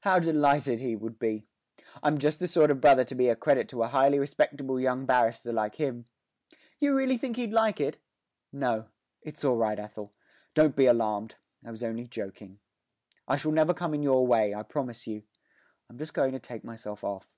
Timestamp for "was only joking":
11.72-12.58